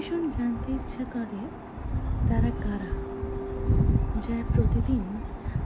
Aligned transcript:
ভীষণ 0.00 0.30
জানতে 0.30 0.72
ইচ্ছা 0.72 1.04
করে 1.12 1.40
তারা 2.28 2.50
কারা? 2.60 2.90
যারা 4.20 4.44
প্রতিদিন 4.54 5.02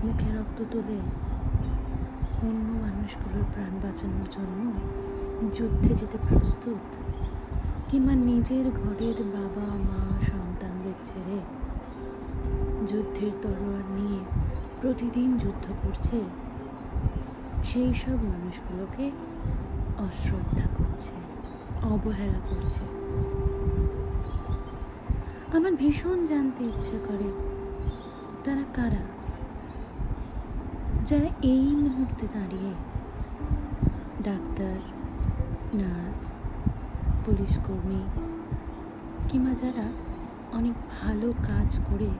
মুখে 0.04 0.28
রক্ত 0.36 0.58
তুলে 0.70 0.98
অন্য 2.46 2.66
মানুষগুলোর 2.84 3.44
প্রাণ 3.54 3.72
বাঁচানোর 3.82 4.28
জন্য 4.30 4.72
যুদ্ধে 5.56 5.94
যেতে 5.94 6.18
প্রস্তুত, 6.28 6.84
কিংবা 7.90 8.14
নিজের 8.14 8.66
ঘরের 8.70 9.18
বাবা, 9.24 9.66
মা, 9.88 10.00
সন্তানদের 10.22 10.98
ছেড়ে 11.04 11.38
যুদ্ধের 12.86 13.32
তরোয়ার 13.42 13.86
নিয়ে 14.00 14.20
প্রতিদিন 14.80 15.36
যুদ্ধ 15.36 15.66
করছে, 15.82 16.18
সেই 17.64 17.94
সব 17.94 18.18
মানুষগুলোকে 18.24 19.10
অশ্রদ্ধা 19.98 20.66
করছে, 20.78 21.14
অবহেলা 21.82 22.40
করছে। 22.50 22.84
আমার 25.56 25.72
ভীষণ 25.76 26.18
জানতে 26.24 26.62
ইচ্ছে 26.64 26.96
করে 27.08 27.28
তারা 28.44 28.64
কারা? 28.74 29.04
যারা 31.04 31.30
এই 31.42 31.66
মুহূর্তে 31.74 32.26
দাঁড়িয়ে 32.32 32.72
ডাক্তার, 34.22 34.76
নার্স, 35.74 36.20
পুলিশ 37.24 37.52
কর্মী 37.66 38.02
কিংবা 39.28 39.52
যারা 39.54 39.86
অনেক 40.52 40.76
ভালো 40.94 41.28
কাজ 41.46 41.80
করে 41.90 42.10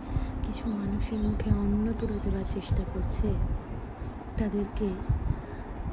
কিছু 0.43 0.65
মানুষের 0.71 1.19
মুখে 1.19 1.51
অন্ন 1.51 1.87
তুলে 2.01 2.19
দেওয়ার 2.25 2.45
চেষ্টা 2.51 2.83
করছে, 2.95 3.29
তাদেরকে 4.39 4.89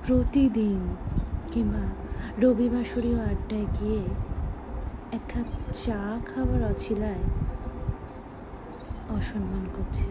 প্রতিদিন 0.07 0.79
কিংবা 1.51 1.83
রবিবাসরীয় 2.41 3.19
আড্ডায় 3.19 3.67
গিয়ে 3.79 4.03
এক 5.11 5.19
কাপ 5.33 5.73
চা 5.73 6.19
খাবার 6.25 6.71
অছিলায় 6.71 7.23
অসম্মান 9.09 9.65
করছে। 9.75 10.05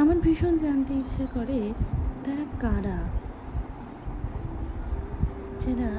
আমার 0.00 0.18
ভীষণ 0.18 0.56
জানতে 0.56 0.94
ইচ্ছে 0.94 1.26
করে 1.34 1.72
তারা 2.24 2.44
কারা? 2.60 2.98
যারা 5.60 5.90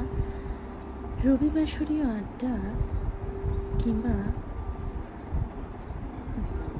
রবিবাসরীয় 1.26 2.04
আড্ডা 2.04 2.56
কিংবা 3.80 4.16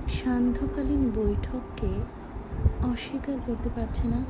সান্ধ্যকালীন 0.10 1.12
বৈঠককে 1.16 1.92
অস্বীকার 2.84 3.38
করতে 3.46 3.70
পারছে 3.76 4.08
না। 4.08 4.24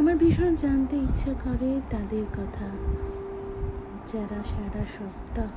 আমার 0.00 0.16
ভীষণ 0.16 0.54
জানতে 0.54 0.96
ইচ্ছে 0.96 1.30
করে 1.44 1.70
তাদের 1.90 2.24
কথা। 2.38 2.68
যারা 4.06 4.40
সারা 4.52 4.84
সপ্তাহ 4.98 5.52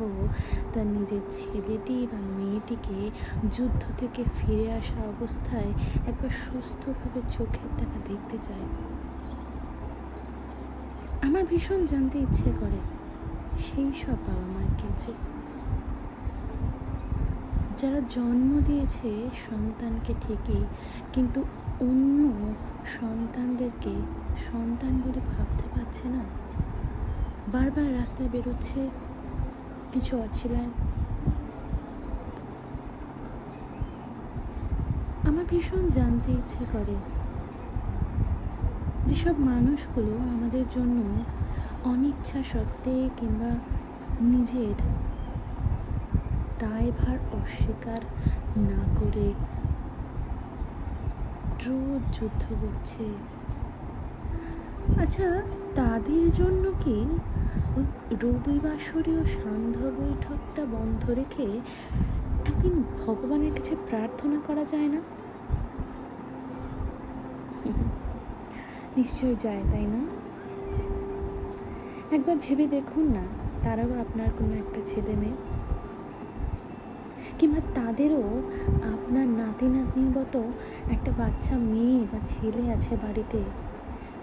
তার 0.73 0.85
নিজের 0.85 1.23
ছেলেটি 1.29 2.07
বা 2.11 2.19
মেয়েটিকে 2.37 2.99
যুদ্ধ 3.51 3.83
থেকে 3.97 4.23
ফিরে 4.37 4.67
আসা 4.71 4.99
অবস্থায় 5.07 5.71
একবার 6.07 6.29
সুস্থভাবে 6.29 7.21
চোখের 7.29 7.69
দেখা 7.77 7.99
দেখতে 8.09 8.37
চায়। 8.37 8.67
আমার 11.21 11.43
ভীষণ 11.45 11.85
জানতে 11.85 12.17
ইচ্ছে 12.19 12.49
করে, 12.61 12.79
সেই 13.65 13.91
সব 14.01 14.17
বাবা 14.27 14.45
মার 14.55 14.71
কাছে। 14.81 15.11
যারা 17.77 17.99
জন্ম 18.09 18.51
দিয়েছে 18.65 19.09
সন্তানকে 19.49 20.13
ঠিকই, 20.21 20.63
কিন্তু 21.13 21.39
অন্য 21.79 22.23
সন্তানদেরকে 22.99 23.93
সন্তান 24.51 25.01
বলে 25.05 25.19
ভাবতে 25.19 25.65
পারছে 25.75 26.07
না। 26.09 26.23
বারবার 27.47 27.93
রাস্তায় 27.93 28.29
বেরোচ্ছে 28.29 28.89
কিছু 29.91 30.17
অছিলায় 30.17 30.71
আমার 35.27 35.45
ভীষণ 35.49 35.89
জানতে 35.89 36.31
ইচ্ছে 36.31 36.65
করে 36.73 36.95
যেসব 39.07 39.35
মানুষগুলো 39.39 40.13
আমাদের 40.17 40.67
জন্য 40.67 41.23
অনিচ্ছা 41.83 42.43
সত্ত্বে 42.43 43.09
কিংবা 43.17 43.51
নিজের 44.21 44.75
দায়ভার 46.59 47.17
অস্বীকার 47.31 48.01
না 48.57 48.81
করে 48.95 49.33
রোজ 51.65 52.01
যুদ্ধ 52.17 52.43
করছে। 52.61 53.05
আচ্ছা 55.01 55.27
তাদের 55.75 56.31
জন্য 56.31 56.63
কি 56.79 56.97
রবিবাসরীয় 58.23 59.23
সান্ধ্য 59.35 59.79
বৈঠকটা 59.99 60.63
বন্ধ 60.65 61.09
রেখে 61.09 61.47
একদিন 62.45 62.83
ভগবানের 63.05 63.51
কাছে 63.51 63.73
প্রার্থনা 63.89 64.37
করা 64.47 64.63
যায় 64.71 64.87
না? 64.87 65.01
নিশ্চয়ই 68.97 69.35
যায়, 69.39 69.63
তাই 69.71 69.85
না? 69.85 70.01
একবার 72.15 72.35
ভেবে 72.41 72.65
দেখুন 72.67 73.05
না, 73.07 73.23
তারাও 73.63 73.91
আপনার 73.99 74.29
কোনো 74.39 74.53
একটা 74.53 74.79
ছেলে 74.85 75.13
মেয়ে। 75.15 75.37
কিংবা 77.39 77.61
তাদেরও 77.75 78.23
আপনার 79.13 79.35
নাতি 79.37 79.65
নাতনির 79.65 80.09
মতো 80.17 80.39
একটা 80.91 81.11
বাচ্চা 81.17 81.55
মেয়ে 81.57 81.99
বা 82.11 82.19
ছেলে 82.25 82.63
আছে 82.71 82.93
বাড়িতে, 82.95 83.41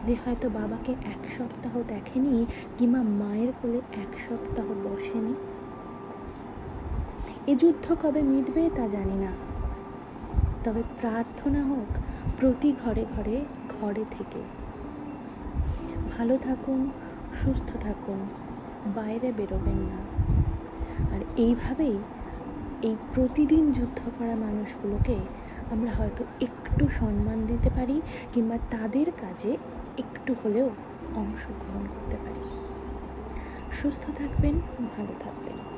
যে 0.04 0.16
হয়তো 0.24 0.48
বাবাকে 0.48 0.92
এক 0.92 1.22
সপ্তাহ 1.38 1.72
দেখেনি 1.88 2.46
কিংবা 2.78 3.02
মায়ের 3.02 3.50
কোলে 3.62 3.76
এক 3.76 4.12
সপ্তাহ 4.28 4.66
বসেনি? 4.84 5.34
এ 7.46 7.52
যুদ্ধ 7.56 7.86
কবে 8.02 8.22
মিটবে 8.22 8.70
তা 8.76 8.88
জানি 8.88 9.14
না। 9.14 9.32
তবে 10.64 10.82
প্রার্থনা 11.00 11.62
হোক 11.62 11.90
প্রতি 12.40 12.74
ঘরে 12.84 13.04
ঘরে 13.16 13.44
ঘরে 13.80 14.04
থেকে। 14.10 14.40
ভালো 16.18 16.38
থাকুন, 16.38 16.90
সুস্থ 17.34 17.70
থাকুন, 17.80 18.20
বাইরে 18.94 19.32
বেরোবেন 19.36 19.80
না। 19.90 19.98
আর 21.14 21.20
এইভাবেই 21.36 21.98
এই 22.82 22.96
প্রতিদিন 23.14 23.72
যুদ্ধ 23.72 24.00
করা 24.18 24.34
মানুষগুলোকে 24.36 25.16
আমরা 25.70 25.91
হয়তো 25.91 26.24
একটু 26.41 26.88
সম্মান 26.88 27.46
দিতে 27.46 27.70
পারি 27.70 28.00
কিংবা 28.32 28.58
তাদের 28.70 29.06
কাজে 29.20 29.56
একটু 29.98 30.34
হলেও 30.44 30.68
অংশগ্রহণ 31.14 31.84
করতে 31.86 32.16
পারি। 32.16 32.42
সুস্থ 33.72 34.04
থাকবেন, 34.10 34.54
ভালো 34.96 35.12
থাকবেন। 35.20 35.69